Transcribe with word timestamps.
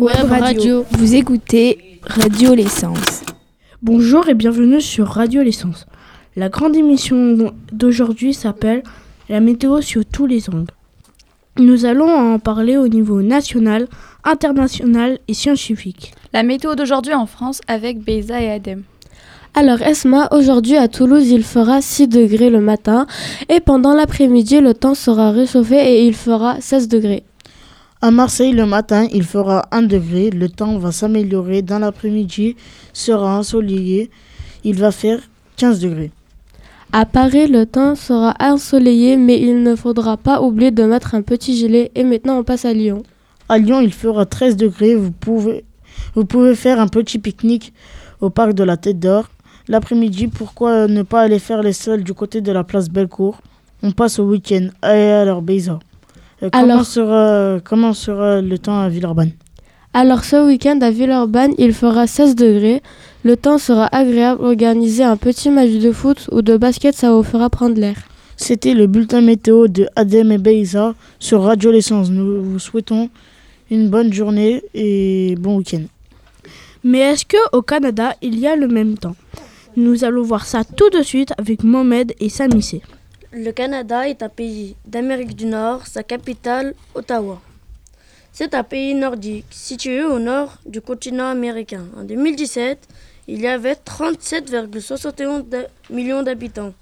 Web 0.00 0.28
Radio. 0.28 0.84
Vous 0.92 1.14
écoutez 1.14 2.00
Radio 2.02 2.54
L'essence. 2.54 3.22
Bonjour 3.80 4.28
et 4.28 4.34
bienvenue 4.34 4.80
sur 4.80 5.06
Radio 5.06 5.42
L'essence. 5.42 5.86
La 6.34 6.48
grande 6.48 6.74
émission 6.74 7.52
d'aujourd'hui 7.72 8.34
s'appelle 8.34 8.82
La 9.28 9.40
météo 9.40 9.80
sur 9.80 10.04
tous 10.04 10.26
les 10.26 10.50
angles. 10.50 10.72
Nous 11.58 11.84
allons 11.84 12.10
en 12.10 12.38
parler 12.38 12.76
au 12.76 12.88
niveau 12.88 13.22
national, 13.22 13.86
international 14.24 15.18
et 15.28 15.34
scientifique. 15.34 16.12
La 16.32 16.42
météo 16.42 16.74
d'aujourd'hui 16.74 17.14
en 17.14 17.26
France 17.26 17.60
avec 17.68 18.00
Beza 18.00 18.40
et 18.40 18.50
Adem. 18.50 18.82
Alors 19.54 19.80
Esma, 19.82 20.28
aujourd'hui 20.32 20.76
à 20.76 20.88
Toulouse, 20.88 21.28
il 21.28 21.44
fera 21.44 21.80
6 21.80 22.08
degrés 22.08 22.50
le 22.50 22.60
matin 22.60 23.06
et 23.48 23.60
pendant 23.60 23.94
l'après-midi, 23.94 24.60
le 24.60 24.74
temps 24.74 24.94
sera 24.94 25.30
réchauffé 25.30 25.76
et 25.76 26.06
il 26.06 26.14
fera 26.14 26.60
16 26.60 26.88
degrés. 26.88 27.22
À 28.04 28.10
Marseille, 28.10 28.52
le 28.52 28.66
matin, 28.66 29.08
il 29.14 29.22
fera 29.22 29.64
1 29.70 29.84
degré. 29.84 30.28
Le 30.28 30.50
temps 30.50 30.76
va 30.76 30.92
s'améliorer. 30.92 31.62
Dans 31.62 31.78
l'après-midi, 31.78 32.54
sera 32.92 33.38
ensoleillé. 33.38 34.10
Il 34.62 34.74
va 34.74 34.90
faire 34.90 35.20
15 35.56 35.80
degrés. 35.80 36.10
À 36.92 37.06
Paris, 37.06 37.46
le 37.46 37.64
temps 37.64 37.94
sera 37.94 38.34
ensoleillé, 38.40 39.16
mais 39.16 39.40
il 39.40 39.62
ne 39.62 39.74
faudra 39.74 40.18
pas 40.18 40.42
oublier 40.42 40.70
de 40.70 40.84
mettre 40.84 41.14
un 41.14 41.22
petit 41.22 41.56
gilet. 41.56 41.92
Et 41.94 42.04
maintenant, 42.04 42.36
on 42.36 42.44
passe 42.44 42.66
à 42.66 42.74
Lyon. 42.74 43.04
À 43.48 43.56
Lyon, 43.56 43.80
il 43.80 43.94
fera 43.94 44.26
13 44.26 44.58
degrés. 44.58 44.94
Vous 44.94 45.10
pouvez, 45.10 45.64
vous 46.14 46.26
pouvez 46.26 46.54
faire 46.54 46.80
un 46.80 46.88
petit 46.88 47.18
pique-nique 47.18 47.72
au 48.20 48.28
parc 48.28 48.52
de 48.52 48.64
la 48.64 48.76
Tête 48.76 49.00
d'Or. 49.00 49.30
L'après-midi, 49.66 50.28
pourquoi 50.28 50.88
ne 50.88 51.00
pas 51.04 51.22
aller 51.22 51.38
faire 51.38 51.62
les 51.62 51.72
sols 51.72 52.04
du 52.04 52.12
côté 52.12 52.42
de 52.42 52.52
la 52.52 52.64
place 52.64 52.90
Bellecour? 52.90 53.40
On 53.82 53.92
passe 53.92 54.18
au 54.18 54.24
week-end. 54.24 54.68
Allez 54.82 55.04
alors, 55.04 55.40
Beza. 55.40 55.78
Euh, 56.42 56.50
comment, 56.52 56.64
Alors- 56.64 56.84
sera, 56.86 57.60
comment 57.64 57.92
sera 57.92 58.40
le 58.40 58.58
temps 58.58 58.80
à 58.80 58.88
Villeurbanne 58.88 59.32
Alors 59.92 60.24
ce 60.24 60.46
week-end 60.46 60.78
à 60.82 60.90
Villeurbanne, 60.90 61.54
il 61.58 61.72
fera 61.72 62.06
16 62.06 62.34
degrés. 62.34 62.82
Le 63.24 63.36
temps 63.36 63.58
sera 63.58 63.86
agréable. 63.94 64.44
Organiser 64.44 65.04
un 65.04 65.16
petit 65.16 65.50
match 65.50 65.70
de 65.70 65.92
foot 65.92 66.28
ou 66.32 66.42
de 66.42 66.56
basket, 66.56 66.94
ça 66.94 67.12
vous 67.12 67.22
fera 67.22 67.48
prendre 67.50 67.78
l'air. 67.80 67.96
C'était 68.36 68.74
le 68.74 68.86
bulletin 68.88 69.20
météo 69.20 69.68
de 69.68 69.86
Adem 69.96 70.32
et 70.32 70.38
Beiza 70.38 70.94
sur 71.20 71.42
Radio 71.42 71.70
L'essence. 71.70 72.10
Nous 72.10 72.42
vous 72.42 72.58
souhaitons 72.58 73.08
une 73.70 73.88
bonne 73.88 74.12
journée 74.12 74.62
et 74.74 75.36
bon 75.38 75.56
week-end. 75.58 75.82
Mais 76.82 76.98
est-ce 76.98 77.24
que 77.24 77.36
au 77.56 77.62
Canada, 77.62 78.14
il 78.20 78.38
y 78.38 78.46
a 78.46 78.56
le 78.56 78.66
même 78.68 78.98
temps? 78.98 79.16
Nous 79.76 80.04
allons 80.04 80.22
voir 80.22 80.44
ça 80.44 80.62
tout 80.64 80.90
de 80.90 81.02
suite 81.02 81.32
avec 81.38 81.64
Mohamed 81.64 82.12
et 82.20 82.28
Samissé. 82.28 82.82
Le 83.36 83.50
Canada 83.50 84.08
est 84.08 84.22
un 84.22 84.28
pays 84.28 84.76
d'Amérique 84.86 85.34
du 85.34 85.46
Nord, 85.46 85.88
sa 85.88 86.04
capitale, 86.04 86.72
Ottawa. 86.94 87.40
C'est 88.32 88.54
un 88.54 88.62
pays 88.62 88.94
nordique, 88.94 89.46
situé 89.50 90.04
au 90.04 90.20
nord 90.20 90.58
du 90.66 90.80
continent 90.80 91.30
américain. 91.30 91.84
En 91.96 92.04
2017, 92.04 92.78
il 93.26 93.40
y 93.40 93.48
avait 93.48 93.74
37,71 93.74 95.48
d'a- 95.48 95.66
millions 95.90 96.22
d'habitants. 96.22 96.74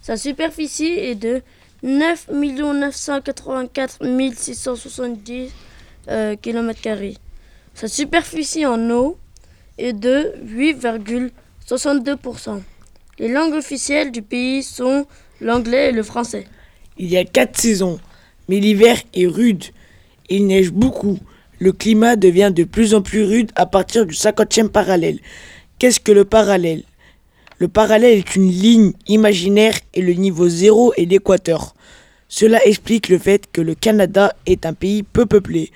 Sa 0.00 0.16
superficie 0.16 0.92
est 0.92 1.16
de 1.16 1.42
9 1.82 2.28
984 2.30 3.98
670 4.36 5.50
euh, 6.08 6.36
km. 6.36 6.78
Sa 7.74 7.88
superficie 7.88 8.64
en 8.64 8.90
eau 8.90 9.18
est 9.76 9.92
de 9.92 10.34
8,62%. 10.46 12.60
Les 13.18 13.26
langues 13.28 13.54
officielles 13.54 14.12
du 14.12 14.22
pays 14.22 14.62
sont 14.62 15.04
l'anglais 15.40 15.88
et 15.88 15.92
le 15.92 16.02
français. 16.02 16.46
Il 16.98 17.08
y 17.08 17.16
a 17.16 17.24
quatre 17.24 17.58
saisons, 17.58 17.98
mais 18.48 18.60
l'hiver 18.60 18.96
est 19.14 19.26
rude. 19.26 19.64
Il 20.28 20.46
neige 20.46 20.70
beaucoup. 20.70 21.18
Le 21.58 21.72
climat 21.72 22.16
devient 22.16 22.52
de 22.54 22.64
plus 22.64 22.94
en 22.94 23.02
plus 23.02 23.24
rude 23.24 23.50
à 23.54 23.66
partir 23.66 24.06
du 24.06 24.14
50e 24.14 24.68
parallèle. 24.68 25.18
Qu'est-ce 25.78 26.00
que 26.00 26.12
le 26.12 26.24
parallèle? 26.24 26.82
Le 27.58 27.68
parallèle 27.68 28.18
est 28.18 28.36
une 28.36 28.50
ligne 28.50 28.92
imaginaire 29.06 29.74
et 29.92 30.00
le 30.00 30.14
niveau 30.14 30.48
zéro 30.48 30.94
est 30.96 31.04
l'équateur. 31.04 31.74
Cela 32.28 32.64
explique 32.64 33.08
le 33.08 33.18
fait 33.18 33.44
que 33.52 33.60
le 33.60 33.74
Canada 33.74 34.34
est 34.46 34.64
un 34.64 34.72
pays 34.72 35.02
peu 35.02 35.26
peuplé. 35.26 35.70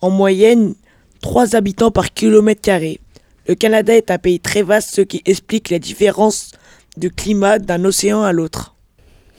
En 0.00 0.10
moyenne, 0.10 0.74
3 1.22 1.56
habitants 1.56 1.90
par 1.90 2.12
kilomètre 2.12 2.60
carré. 2.60 3.00
Le 3.48 3.54
Canada 3.54 3.94
est 3.94 4.10
un 4.10 4.18
pays 4.18 4.40
très 4.40 4.62
vaste, 4.62 4.94
ce 4.94 5.00
qui 5.00 5.22
explique 5.24 5.70
la 5.70 5.78
différence 5.78 6.52
de 6.96 7.08
climat 7.08 7.58
d'un 7.58 7.84
océan 7.84 8.22
à 8.22 8.32
l'autre. 8.32 8.73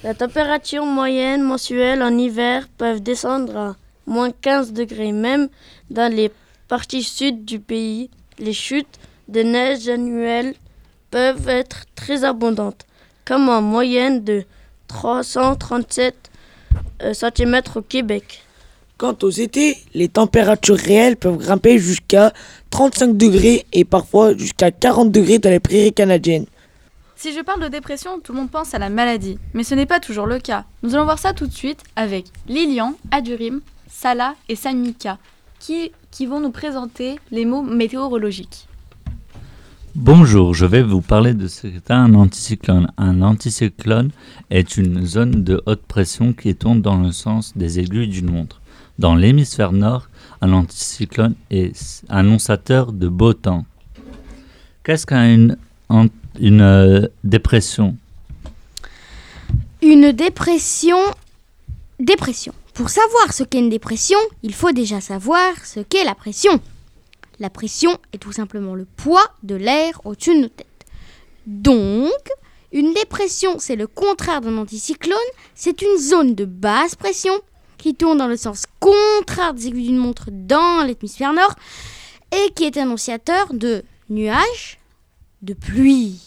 La 0.05 0.13
température 0.13 0.85
moyenne 0.85 1.41
mensuelle 1.41 2.03
en 2.03 2.15
hiver 2.15 2.67
peuvent 2.77 3.01
descendre 3.01 3.57
à 3.57 3.75
moins 4.05 4.29
15 4.29 4.71
degrés. 4.71 5.11
Même 5.11 5.49
dans 5.89 6.13
les 6.13 6.29
parties 6.67 7.01
sud 7.01 7.43
du 7.43 7.59
pays, 7.59 8.11
les 8.37 8.53
chutes 8.53 8.99
de 9.29 9.41
neige 9.41 9.89
annuelles 9.89 10.53
peuvent 11.09 11.49
être 11.49 11.85
très 11.95 12.23
abondantes, 12.23 12.85
comme 13.25 13.49
en 13.49 13.63
moyenne 13.63 14.23
de 14.23 14.43
337 14.89 16.29
cm 17.11 17.61
au 17.73 17.81
Québec. 17.81 18.43
Quant 18.97 19.17
aux 19.23 19.31
étés, 19.31 19.75
les 19.95 20.07
températures 20.07 20.77
réelles 20.77 21.17
peuvent 21.17 21.37
grimper 21.37 21.79
jusqu'à 21.79 22.31
35 22.69 23.17
degrés 23.17 23.65
et 23.73 23.85
parfois 23.85 24.37
jusqu'à 24.37 24.69
40 24.69 25.11
degrés 25.11 25.39
dans 25.39 25.49
les 25.49 25.59
prairies 25.59 25.93
canadiennes. 25.93 26.45
Si 27.15 27.33
je 27.33 27.41
parle 27.41 27.61
de 27.63 27.67
dépression, 27.69 28.19
tout 28.19 28.33
le 28.33 28.39
monde 28.39 28.51
pense 28.51 28.73
à 28.73 28.79
la 28.79 28.89
maladie, 28.89 29.39
mais 29.53 29.63
ce 29.63 29.73
n'est 29.73 29.85
pas 29.85 29.99
toujours 29.99 30.25
le 30.27 30.39
cas. 30.39 30.65
Nous 30.83 30.95
allons 30.95 31.05
voir 31.05 31.19
ça 31.19 31.33
tout 31.33 31.47
de 31.47 31.53
suite 31.53 31.81
avec 31.95 32.25
Lilian, 32.47 32.93
Adurim, 33.11 33.61
Salah 33.87 34.35
et 34.49 34.55
Samika, 34.55 35.17
qui, 35.59 35.91
vont 36.27 36.39
nous 36.39 36.51
présenter 36.51 37.17
les 37.31 37.45
mots 37.45 37.61
météorologiques. 37.63 38.67
Bonjour, 39.95 40.53
je 40.53 40.65
vais 40.65 40.83
vous 40.83 41.01
parler 41.01 41.33
de 41.33 41.47
ce 41.47 41.67
qu'est 41.67 41.89
un 41.91 42.13
anticyclone. 42.15 42.91
Un 42.97 43.21
anticyclone 43.21 44.11
est 44.49 44.75
une 44.77 45.05
zone 45.05 45.43
de 45.43 45.63
haute 45.65 45.83
pression 45.83 46.33
qui 46.33 46.53
tourne 46.53 46.81
dans 46.81 46.97
le 46.97 47.13
sens 47.13 47.53
des 47.55 47.79
aiguilles 47.79 48.09
d'une 48.09 48.29
montre. 48.29 48.61
Dans 48.99 49.15
l'hémisphère 49.15 49.71
nord, 49.71 50.09
un 50.41 50.51
anticyclone 50.51 51.35
est 51.49 52.03
annonçateur 52.09 52.91
de 52.91 53.07
beau 53.07 53.33
temps. 53.33 53.65
Qu'est-ce 54.83 55.05
qu'une 55.05 55.57
an- 55.89 56.07
une, 56.39 56.61
euh, 56.61 57.07
dépression 57.23 57.95
Une 59.81 60.11
dépression. 60.11 60.97
Dépression. 61.99 62.53
Pour 62.73 62.89
savoir 62.89 63.33
ce 63.33 63.43
qu'est 63.43 63.59
une 63.59 63.69
dépression, 63.69 64.19
il 64.43 64.53
faut 64.53 64.71
déjà 64.71 64.99
savoir 64.99 65.53
ce 65.65 65.79
qu'est 65.79 66.03
la 66.03 66.15
pression. 66.15 66.59
La 67.39 67.49
pression 67.49 67.97
est 68.13 68.17
tout 68.17 68.31
simplement 68.31 68.75
le 68.75 68.85
poids 68.85 69.25
de 69.43 69.55
l'air 69.55 70.01
au-dessus 70.05 70.35
de 70.35 70.41
nos 70.41 70.47
têtes. 70.47 70.85
Donc, 71.45 72.11
une 72.71 72.93
dépression, 72.93 73.59
c'est 73.59 73.75
le 73.75 73.87
contraire 73.87 74.41
d'un 74.41 74.57
anticyclone. 74.57 75.17
C'est 75.53 75.81
une 75.81 75.97
zone 75.97 76.35
de 76.35 76.45
basse 76.45 76.95
pression 76.95 77.33
qui 77.77 77.95
tourne 77.95 78.17
dans 78.17 78.27
le 78.27 78.37
sens 78.37 78.65
contraire 78.79 79.53
des 79.53 79.67
aiguilles 79.67 79.87
d'une 79.87 79.97
montre 79.97 80.29
dans 80.31 80.83
l'hémisphère 80.85 81.33
nord 81.33 81.55
et 82.31 82.51
qui 82.53 82.65
est 82.65 82.77
annonciateur 82.77 83.53
de 83.53 83.83
nuages, 84.09 84.79
de 85.45 85.53
pluie 85.53 86.19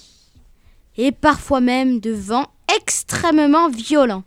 et 0.96 1.12
parfois 1.12 1.60
même 1.60 2.00
de 2.00 2.12
vents 2.12 2.50
extrêmement 2.76 3.68
violents. 3.68 4.24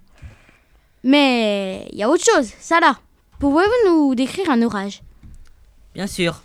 Mais 1.03 1.87
il 1.91 1.97
y 1.97 2.03
a 2.03 2.09
autre 2.09 2.23
chose, 2.23 2.51
ça 2.59 2.79
là. 2.79 2.99
Pouvez-vous 3.39 3.89
nous 3.89 4.15
décrire 4.15 4.49
un 4.51 4.61
orage? 4.61 5.01
Bien 5.95 6.07
sûr. 6.07 6.43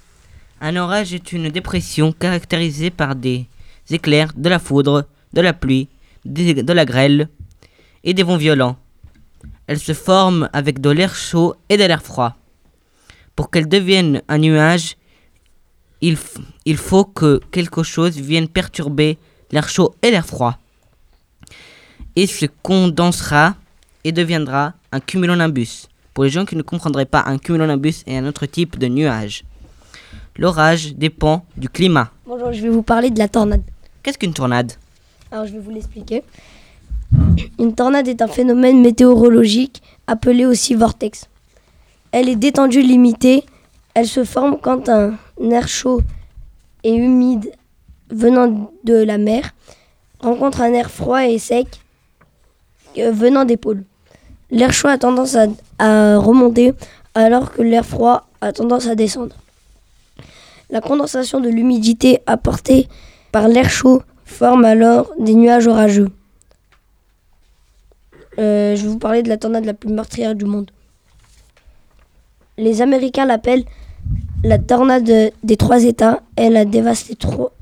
Un 0.61 0.77
orage 0.77 1.13
est 1.13 1.33
une 1.33 1.51
dépression 1.51 2.13
caractérisée 2.13 2.91
par 2.91 3.15
des 3.15 3.47
éclairs, 3.91 4.33
de 4.35 4.49
la 4.49 4.59
foudre, 4.59 5.07
de 5.35 5.41
la 5.43 5.53
pluie, 5.53 5.89
des- 6.25 6.63
de 6.63 6.73
la 6.73 6.85
grêle 6.87 7.29
et 8.05 8.15
des 8.15 8.23
vents 8.23 8.39
violents. 8.39 8.77
Elle 9.67 9.79
se 9.79 9.93
forme 9.93 10.49
avec 10.53 10.81
de 10.81 10.91
l'air 10.91 11.15
chaud 11.15 11.55
et 11.69 11.77
de 11.77 11.85
l'air 11.85 12.03
froid. 12.03 12.37
Pour 13.35 13.51
qu'elle 13.51 13.69
devienne 13.69 14.23
un 14.29 14.39
nuage, 14.39 14.97
il, 16.01 16.17
il 16.65 16.77
faut 16.77 17.05
que 17.05 17.41
quelque 17.51 17.83
chose 17.83 18.17
vienne 18.17 18.49
perturber 18.49 19.19
l'air 19.51 19.69
chaud 19.69 19.95
et 20.03 20.11
l'air 20.11 20.27
froid. 20.27 20.59
Et 22.15 22.27
se 22.27 22.47
condensera 22.63 23.55
et 24.05 24.13
deviendra 24.13 24.75
un 24.93 25.01
cumulonimbus. 25.01 25.89
Pour 26.15 26.25
les 26.25 26.31
gens 26.31 26.47
qui 26.47 26.57
ne 26.57 26.63
comprendraient 26.63 27.05
pas, 27.05 27.23
un 27.27 27.39
cumulonimbus 27.39 28.03
est 28.07 28.17
un 28.17 28.27
autre 28.27 28.47
type 28.47 28.79
de 28.79 28.89
nuage. 28.89 29.45
L'orage 30.39 30.95
dépend 30.95 31.45
du 31.57 31.69
climat. 31.69 32.11
Bonjour, 32.27 32.53
je 32.53 32.63
vais 32.63 32.69
vous 32.69 32.83
parler 32.83 33.11
de 33.11 33.19
la 33.19 33.29
tornade. 33.29 33.63
Qu'est-ce 34.03 34.19
qu'une 34.19 34.35
tornade? 34.35 34.73
Alors, 35.31 35.47
je 35.47 35.53
vais 35.53 35.59
vous 35.59 35.71
l'expliquer. 35.71 36.23
Une 37.59 37.75
tornade 37.75 38.09
est 38.09 38.23
un 38.23 38.29
phénomène 38.29 38.81
météorologique 38.81 39.83
appelé 40.07 40.47
aussi 40.47 40.75
vortex. 40.75 41.27
Elle 42.13 42.29
est 42.29 42.37
d'étendue 42.37 42.83
limitée. 42.83 43.45
Elle 43.95 44.07
se 44.07 44.25
forme 44.25 44.59
quand 44.61 44.89
un 44.89 45.15
air 45.41 45.69
chaud 45.69 46.01
et 46.85 46.95
humide 46.95 47.53
venant 48.11 48.71
de 48.85 48.95
la 48.95 49.19
mer 49.19 49.55
rencontre 50.21 50.61
un 50.63 50.73
air 50.73 50.91
froid 50.91 51.27
et 51.27 51.39
sec 51.39 51.81
euh, 52.99 53.11
venant 53.13 53.45
des 53.45 53.57
pôles. 53.57 53.85
L'air 54.51 54.73
chaud 54.73 54.89
a 54.89 54.99
tendance 54.99 55.37
à, 55.79 56.19
remonter 56.19 56.73
alors 57.15 57.53
que 57.53 57.63
l'air 57.63 57.85
froid 57.85 58.29
a 58.41 58.53
tendance 58.53 58.87
à 58.87 58.95
descendre. 58.95 59.37
La 60.71 60.81
condensation 60.81 61.41
de 61.41 61.49
l'humidité 61.49 62.21
apportée 62.27 62.89
par 63.33 63.49
l'air 63.49 63.71
chaud 63.71 64.03
forme 64.25 64.65
alors 64.65 65.13
des 65.19 65.35
nuages 65.35 65.67
orageux. 65.67 66.09
Euh, 68.39 68.77
je 68.77 68.83
vais 68.83 68.89
vous 68.89 68.99
parler 68.99 69.23
de 69.23 69.29
la 69.29 69.37
tornade 69.37 69.65
la 69.65 69.75
plus 69.75 69.91
meurtrière 69.91 70.35
du 70.35 70.45
monde. 70.45 70.71
Les 72.59 72.83
Américains 72.83 73.27
l'appellent 73.27 73.65
la 74.45 74.59
tornade 74.59 75.33
des 75.43 75.57
trois 75.57 75.85
États. 75.85 76.21
Elle 76.37 76.57
a 76.57 76.65
dévasté 76.65 77.17
trois, 77.17 77.53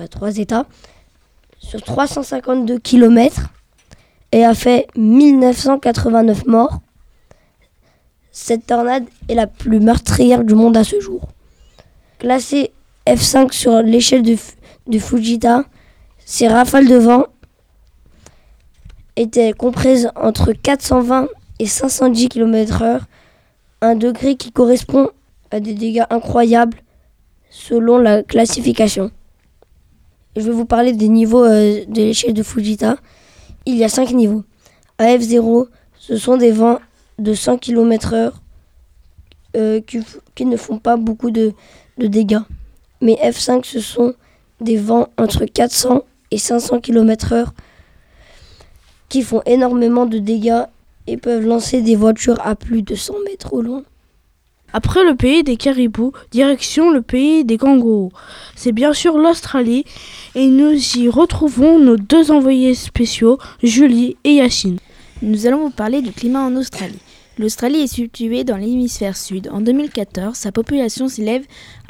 euh, 0.00 0.30
États 0.30 0.66
sur 1.58 1.82
352 1.82 2.78
km 2.78 3.50
et 4.32 4.44
a 4.44 4.54
fait 4.54 4.86
1989 4.96 6.46
morts. 6.46 6.80
Cette 8.32 8.66
tornade 8.66 9.04
est 9.28 9.34
la 9.34 9.46
plus 9.46 9.80
meurtrière 9.80 10.44
du 10.44 10.54
monde 10.54 10.76
à 10.76 10.84
ce 10.84 11.00
jour. 11.00 11.28
Classée 12.18 12.72
F5 13.06 13.52
sur 13.52 13.82
l'échelle 13.82 14.22
de 14.22 14.98
Fujita, 14.98 15.64
ces 16.24 16.48
rafales 16.48 16.86
de 16.86 16.96
vent 16.96 17.26
étaient 19.16 19.52
comprises 19.52 20.10
entre 20.16 20.52
420 20.52 21.28
et 21.58 21.66
510 21.66 22.28
km/h, 22.28 23.00
un 23.82 23.94
degré 23.94 24.36
qui 24.36 24.52
correspond 24.52 25.10
à 25.50 25.60
des 25.60 25.74
dégâts 25.74 26.04
incroyables 26.10 26.78
selon 27.50 27.98
la 27.98 28.22
classification. 28.22 29.10
Je 30.36 30.42
vais 30.42 30.52
vous 30.52 30.64
parler 30.64 30.92
des 30.92 31.08
niveaux 31.08 31.44
euh, 31.44 31.84
de 31.86 32.02
l'échelle 32.02 32.34
de 32.34 32.42
Fujita. 32.42 32.96
Il 33.66 33.76
y 33.76 33.84
a 33.84 33.88
5 33.88 34.12
niveaux. 34.12 34.44
À 34.98 35.06
F0, 35.16 35.66
ce 35.98 36.16
sont 36.16 36.36
des 36.36 36.52
vents 36.52 36.78
de 37.18 37.34
100 37.34 37.58
km/h 37.58 38.32
euh, 39.56 39.80
qui 40.34 40.46
ne 40.46 40.56
font 40.56 40.78
pas 40.78 40.96
beaucoup 40.96 41.30
de, 41.30 41.52
de 41.98 42.06
dégâts. 42.06 42.40
Mais 43.00 43.14
F5, 43.14 43.64
ce 43.64 43.80
sont 43.80 44.14
des 44.60 44.76
vents 44.76 45.08
entre 45.18 45.44
400 45.44 46.02
et 46.30 46.38
500 46.38 46.80
km/h 46.80 47.46
qui 49.08 49.22
font 49.22 49.42
énormément 49.44 50.06
de 50.06 50.18
dégâts 50.18 50.62
et 51.06 51.16
peuvent 51.16 51.44
lancer 51.44 51.82
des 51.82 51.96
voitures 51.96 52.40
à 52.46 52.54
plus 52.54 52.82
de 52.82 52.94
100 52.94 53.14
mètres 53.24 53.52
au 53.52 53.62
loin. 53.62 53.82
Après 54.72 55.04
le 55.04 55.16
pays 55.16 55.42
des 55.42 55.56
caribous, 55.56 56.12
direction 56.30 56.90
le 56.90 57.02
pays 57.02 57.44
des 57.44 57.58
kangourous. 57.58 58.12
C'est 58.54 58.72
bien 58.72 58.92
sûr 58.92 59.18
l'Australie 59.18 59.84
et 60.34 60.46
nous 60.46 60.72
y 60.96 61.08
retrouvons 61.08 61.78
nos 61.78 61.96
deux 61.96 62.30
envoyés 62.30 62.74
spéciaux, 62.74 63.38
Julie 63.62 64.16
et 64.24 64.34
Yacine. 64.34 64.78
Nous 65.22 65.46
allons 65.46 65.64
vous 65.64 65.70
parler 65.70 66.02
du 66.02 66.12
climat 66.12 66.42
en 66.42 66.54
Australie. 66.56 67.00
L'Australie 67.38 67.80
est 67.80 67.94
située 67.94 68.44
dans 68.44 68.56
l'hémisphère 68.56 69.16
sud. 69.16 69.48
En 69.52 69.60
2014, 69.60 70.36
sa 70.36 70.52
population 70.52 71.08
s'élève 71.08 71.44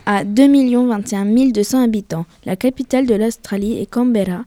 à 0.07 0.25
2 0.25 0.49
21 0.87 1.51
200 1.51 1.83
habitants. 1.83 2.25
La 2.45 2.57
capitale 2.57 3.07
de 3.07 3.15
l'Australie 3.15 3.81
est 3.81 3.87
Canberra. 3.87 4.45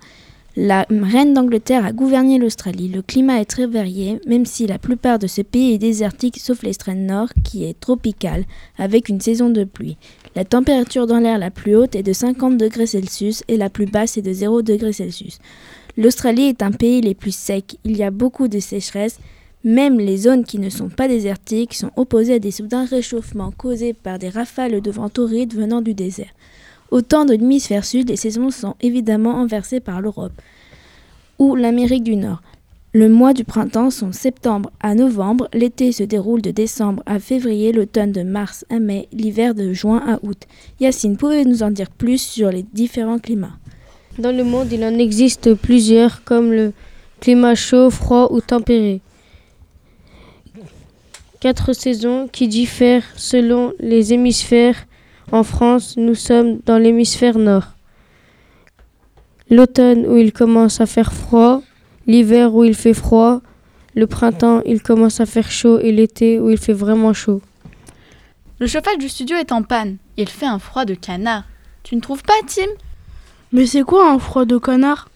La 0.56 0.86
reine 0.88 1.34
d'Angleterre 1.34 1.84
a 1.84 1.92
gouverné 1.92 2.38
l'Australie. 2.38 2.88
Le 2.88 3.02
climat 3.02 3.42
est 3.42 3.46
très 3.46 3.66
varié, 3.66 4.22
même 4.28 4.46
si 4.46 4.68
la 4.68 4.78
plupart 4.78 5.18
de 5.18 5.26
ce 5.26 5.42
pays 5.42 5.74
est 5.74 5.80
désertique, 5.80 6.38
sauf 6.40 6.62
l'extrême 6.62 7.08
nord, 7.08 7.30
qui 7.44 7.64
est 7.64 7.80
tropical, 7.80 8.46
avec 8.78 9.10
une 9.10 9.20
saison 9.20 9.50
de 9.50 9.64
pluie. 9.64 9.98
La 10.36 10.46
température 10.46 11.08
dans 11.08 11.18
l'air 11.18 11.40
la 11.40 11.50
plus 11.50 11.76
haute 11.76 11.96
est 11.96 12.04
de 12.04 12.14
50 12.14 12.60
degrés 12.60 12.86
Celsius 12.86 13.44
et 13.48 13.58
la 13.58 13.72
plus 13.72 13.88
basse 13.88 14.18
est 14.18 14.22
de 14.22 14.32
0 14.32 14.62
degrés 14.62 14.94
Celsius. 14.94 15.40
L'Australie 15.98 16.50
est 16.50 16.62
un 16.62 16.72
pays 16.72 17.02
les 17.02 17.16
plus 17.16 17.36
secs. 17.36 17.80
Il 17.84 17.98
y 17.98 18.04
a 18.04 18.12
beaucoup 18.12 18.48
de 18.48 18.60
sécheresse. 18.60 19.20
Même 19.64 19.98
les 20.00 20.18
zones 20.18 20.44
qui 20.44 20.60
ne 20.60 20.70
sont 20.70 20.90
pas 20.90 21.08
désertiques 21.08 21.74
sont 21.74 21.92
opposées 21.96 22.36
à 22.36 22.40
des 22.40 22.52
soudains 22.52 22.86
réchauffements 22.86 23.52
causés 23.52 23.94
par 23.94 24.20
des 24.20 24.30
rafales 24.30 24.82
de 24.82 24.92
vent 24.92 25.10
torrides 25.10 25.56
venant 25.56 25.82
du 25.82 25.96
désert. 25.96 26.34
Au 26.94 27.02
temps 27.02 27.26
de 27.26 27.32
l'hémisphère 27.32 27.86
sud, 27.86 28.10
les 28.10 28.16
saisons 28.16 28.52
sont 28.52 28.76
évidemment 28.80 29.40
inversées 29.42 29.80
par 29.80 30.00
l'Europe 30.00 30.40
ou 31.40 31.56
l'Amérique 31.56 32.04
du 32.04 32.16
Nord. 32.16 32.44
Le 32.94 33.10
mois 33.10 33.34
du 33.34 33.44
printemps 33.44 33.90
sont 33.90 34.12
septembre 34.12 34.70
à 34.80 34.94
novembre, 34.94 35.50
l'été 35.56 35.92
se 35.92 36.04
déroule 36.04 36.44
de 36.44 36.52
décembre 36.52 37.02
à 37.08 37.18
février, 37.18 37.72
l'automne 37.72 38.12
de 38.12 38.22
mars 38.22 38.64
à 38.70 38.78
mai, 38.78 39.08
l'hiver 39.12 39.56
de 39.56 39.74
juin 39.74 40.04
à 40.06 40.20
août. 40.22 40.38
Yacine, 40.80 41.18
pouvez-vous 41.18 41.50
nous 41.50 41.64
en 41.64 41.72
dire 41.72 41.90
plus 41.90 42.22
sur 42.22 42.52
les 42.52 42.62
différents 42.62 43.18
climats? 43.18 43.58
Dans 44.20 44.32
le 44.32 44.44
monde, 44.44 44.72
il 44.72 44.84
en 44.86 44.96
existe 45.00 45.56
plusieurs, 45.56 46.24
comme 46.24 46.52
le 46.52 46.74
climat 47.22 47.56
chaud, 47.56 47.90
froid 47.90 48.28
ou 48.32 48.40
tempéré. 48.40 49.02
Quatre 51.40 51.74
saisons 51.74 52.30
qui 52.32 52.48
diffèrent 52.48 53.08
selon 53.16 53.74
les 53.80 54.14
hémisphères. 54.14 54.86
En 55.32 55.44
France, 55.44 55.96
nous 55.98 56.16
sommes 56.16 56.60
dans 56.66 56.78
l'hémisphère 56.78 57.38
nord. 57.38 57.68
L'automne 59.50 60.06
où 60.06 60.18
il 60.18 60.32
commence 60.32 60.82
à 60.82 60.86
faire 60.86 61.14
froid, 61.14 61.62
l'hiver 62.08 62.54
où 62.54 62.64
il 62.64 62.76
fait 62.76 62.94
froid, 62.94 63.42
le 63.96 64.08
printemps 64.08 64.62
il 64.66 64.82
commence 64.82 65.20
à 65.20 65.26
faire 65.26 65.52
chaud 65.52 65.80
et 65.80 65.92
l'été 65.92 66.40
où 66.40 66.50
il 66.50 66.58
fait 66.58 66.74
vraiment 66.74 67.14
chaud. 67.14 67.42
Le 68.60 68.68
chauffage 68.68 68.98
du 68.98 69.10
studio 69.10 69.38
est 69.38 69.52
en 69.52 69.64
panne. 69.64 69.98
Il 70.18 70.30
fait 70.30 70.46
un 70.46 70.60
froid 70.60 70.86
de 70.86 70.94
canard. 70.94 71.44
Tu 71.84 71.96
ne 71.96 72.02
trouves 72.02 72.24
pas, 72.24 72.34
Tim? 72.48 72.70
Mais 73.52 73.66
c'est 73.66 73.84
quoi 73.84 74.10
un 74.10 74.20
froid 74.20 74.46
de 74.46 74.58
canard? 74.58 75.10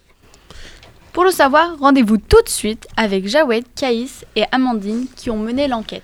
Pour 1.13 1.23
le 1.23 1.31
savoir, 1.31 1.77
rendez-vous 1.79 2.17
tout 2.17 2.41
de 2.43 2.49
suite 2.49 2.87
avec 2.97 3.27
Jawed, 3.27 3.63
Caïs 3.75 4.25
et 4.35 4.43
Amandine 4.51 5.07
qui 5.15 5.29
ont 5.29 5.37
mené 5.37 5.67
l'enquête. 5.67 6.03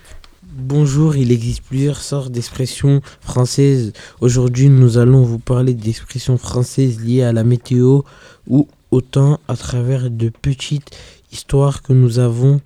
Bonjour, 0.56 1.16
il 1.16 1.32
existe 1.32 1.62
plusieurs 1.62 1.98
sortes 1.98 2.30
d'expressions 2.30 3.00
françaises. 3.20 3.92
Aujourd'hui, 4.20 4.68
nous 4.68 4.98
allons 4.98 5.22
vous 5.22 5.40
parler 5.40 5.74
d'expressions 5.74 6.38
françaises 6.38 7.00
liées 7.00 7.24
à 7.24 7.32
la 7.32 7.42
météo 7.42 8.02
ou 8.46 8.68
au 8.92 9.00
temps 9.00 9.40
à 9.48 9.56
travers 9.56 10.10
de 10.10 10.28
petites 10.28 10.92
histoires 11.32 11.82
que 11.82 11.92
nous 11.92 12.20
avons 12.20 12.60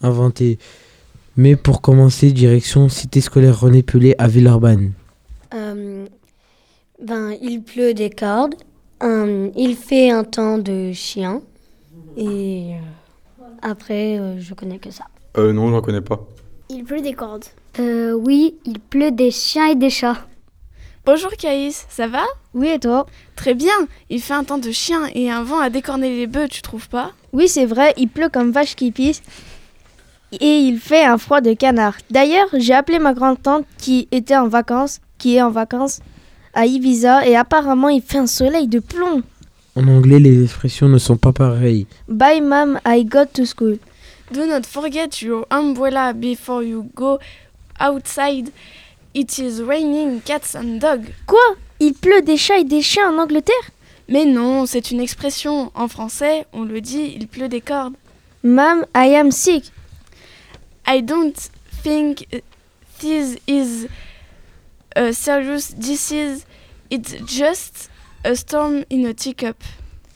inventées. 0.00 0.60
Mais 1.36 1.56
pour 1.56 1.80
commencer, 1.80 2.30
direction 2.30 2.88
Cité 2.88 3.20
scolaire 3.20 3.58
René 3.58 3.82
Pelé 3.82 4.14
à 4.18 4.28
Villeurbanne. 4.28 4.92
Euh, 5.54 6.06
ben, 7.02 7.34
il 7.42 7.62
pleut 7.62 7.94
des 7.94 8.10
cordes. 8.10 8.54
Euh, 9.02 9.50
il 9.56 9.74
fait 9.74 10.12
un 10.12 10.22
temps 10.22 10.58
de 10.58 10.92
chien. 10.92 11.42
Et 12.16 12.74
euh, 12.74 13.44
après, 13.60 14.20
euh, 14.20 14.38
je 14.38 14.54
connais 14.54 14.78
que 14.78 14.92
ça. 14.92 15.06
Euh, 15.36 15.52
non, 15.52 15.70
j'en 15.70 15.80
connais 15.80 16.00
pas. 16.00 16.24
Il 16.70 16.84
pleut 16.84 17.02
des 17.02 17.12
cordes. 17.12 17.44
Euh, 17.78 18.12
oui, 18.12 18.54
il 18.64 18.80
pleut 18.80 19.10
des 19.10 19.30
chiens 19.30 19.66
et 19.66 19.74
des 19.74 19.90
chats. 19.90 20.26
Bonjour 21.04 21.30
Caïs, 21.32 21.84
ça 21.90 22.06
va? 22.06 22.22
Oui, 22.54 22.68
et 22.68 22.78
toi? 22.78 23.04
Très 23.36 23.52
bien, 23.52 23.74
il 24.08 24.22
fait 24.22 24.32
un 24.32 24.44
temps 24.44 24.56
de 24.56 24.70
chien 24.70 25.02
et 25.14 25.30
un 25.30 25.42
vent 25.42 25.60
à 25.60 25.68
décorner 25.68 26.16
les 26.16 26.26
bœufs, 26.26 26.48
tu 26.48 26.62
trouves 26.62 26.88
pas? 26.88 27.12
Oui, 27.34 27.48
c'est 27.48 27.66
vrai, 27.66 27.92
il 27.98 28.08
pleut 28.08 28.30
comme 28.30 28.50
vache 28.50 28.76
qui 28.76 28.90
pisse. 28.92 29.22
Et 30.32 30.56
il 30.56 30.78
fait 30.78 31.04
un 31.04 31.18
froid 31.18 31.42
de 31.42 31.52
canard. 31.52 31.96
D'ailleurs, 32.10 32.48
j'ai 32.54 32.72
appelé 32.72 32.98
ma 32.98 33.12
grande-tante 33.12 33.66
qui 33.76 34.08
était 34.10 34.36
en 34.36 34.48
vacances, 34.48 35.00
qui 35.18 35.36
est 35.36 35.42
en 35.42 35.50
vacances 35.50 36.00
à 36.54 36.64
Ibiza, 36.64 37.26
et 37.26 37.36
apparemment 37.36 37.90
il 37.90 38.00
fait 38.00 38.18
un 38.18 38.26
soleil 38.26 38.68
de 38.68 38.78
plomb. 38.78 39.22
En 39.76 39.86
anglais, 39.88 40.18
les 40.18 40.44
expressions 40.44 40.88
ne 40.88 40.98
sont 40.98 41.18
pas 41.18 41.32
pareilles. 41.32 41.86
Bye, 42.08 42.40
mom, 42.40 42.80
I 42.86 43.04
got 43.04 43.26
to 43.34 43.44
school. 43.44 43.76
Do 44.34 44.46
not 44.46 44.66
forget 44.66 45.22
your 45.22 45.46
umbrella 45.48 46.12
before 46.12 46.64
you 46.64 46.90
go 46.96 47.20
outside. 47.78 48.50
It 49.14 49.38
is 49.38 49.62
raining 49.62 50.22
cats 50.22 50.56
and 50.56 50.80
dogs. 50.80 51.08
Quoi? 51.24 51.56
Il 51.78 51.94
pleut 51.94 52.20
des 52.20 52.36
chats 52.36 52.58
et 52.58 52.64
des 52.64 52.82
chiens 52.82 53.14
en 53.14 53.22
Angleterre? 53.22 53.70
Mais 54.08 54.24
non, 54.24 54.66
c'est 54.66 54.90
une 54.90 55.00
expression. 55.00 55.70
En 55.76 55.86
français, 55.86 56.46
on 56.52 56.64
le 56.64 56.80
dit, 56.80 57.14
il 57.14 57.28
pleut 57.28 57.48
des 57.48 57.60
cordes. 57.60 57.94
Mom, 58.42 58.84
I 58.92 59.14
am 59.14 59.30
sick. 59.30 59.70
I 60.84 61.00
don't 61.00 61.38
think 61.84 62.26
this 62.98 63.38
is 63.46 63.86
a 64.96 65.12
serious 65.12 65.72
disease. 65.78 66.44
It's 66.90 67.14
just 67.24 67.88
a 68.24 68.34
storm 68.34 68.82
in 68.90 69.04
a 69.04 69.14
teacup. 69.14 69.62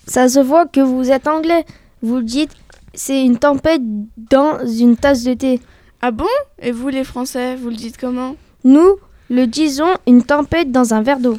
Ça 0.08 0.28
se 0.28 0.40
voit 0.40 0.66
que 0.66 0.80
vous 0.80 1.08
êtes 1.08 1.28
anglais. 1.28 1.64
Vous 2.02 2.20
dites, 2.20 2.50
c'est 2.94 3.24
une 3.24 3.38
tempête 3.38 3.82
dans 4.16 4.58
une 4.66 4.96
tasse 4.96 5.24
de 5.24 5.34
thé. 5.34 5.60
Ah 6.00 6.10
bon? 6.10 6.26
Et 6.60 6.72
vous 6.72 6.88
les 6.88 7.04
Français, 7.04 7.56
vous 7.56 7.70
le 7.70 7.76
dites 7.76 7.96
comment? 7.98 8.36
Nous, 8.64 8.96
le 9.30 9.46
disons 9.46 9.94
une 10.06 10.22
tempête 10.22 10.70
dans 10.72 10.94
un 10.94 11.02
verre 11.02 11.20
d'eau. 11.20 11.38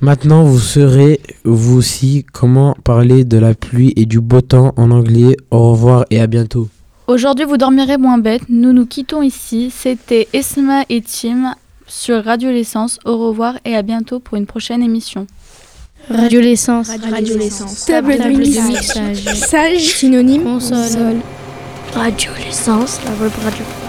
Maintenant, 0.00 0.44
vous 0.44 0.60
saurez, 0.60 1.20
vous 1.44 1.76
aussi, 1.76 2.24
comment 2.32 2.76
parler 2.84 3.24
de 3.24 3.36
la 3.36 3.54
pluie 3.54 3.92
et 3.96 4.06
du 4.06 4.20
beau 4.20 4.40
temps 4.40 4.72
en 4.76 4.90
anglais. 4.92 5.36
Au 5.50 5.72
revoir 5.72 6.04
et 6.10 6.20
à 6.20 6.26
bientôt. 6.28 6.68
Aujourd'hui, 7.08 7.44
vous 7.44 7.56
dormirez 7.56 7.96
moins 7.96 8.18
bête. 8.18 8.42
Nous 8.48 8.72
nous 8.72 8.86
quittons 8.86 9.22
ici. 9.22 9.70
C'était 9.74 10.28
Esma 10.32 10.84
et 10.88 11.02
Tim 11.02 11.54
sur 11.86 12.22
Radio 12.22 12.50
L'Essence. 12.50 13.00
Au 13.04 13.18
revoir 13.18 13.58
et 13.64 13.74
à 13.74 13.82
bientôt 13.82 14.20
pour 14.20 14.36
une 14.36 14.46
prochaine 14.46 14.82
émission. 14.82 15.26
Radio 16.10 16.40
L'Essence. 16.40 16.88
Radio 16.88 17.36
L'Essence. 17.36 17.84
Table 17.84 18.16
de 18.18 18.28
mixage. 18.28 19.34
Sage. 19.34 19.96
Synonyme. 19.96 20.42
Console. 20.42 21.20
Radio 21.92 22.30
L'Essence. 22.44 23.00
La 23.04 23.10
web 23.22 23.32
radio. 23.44 23.87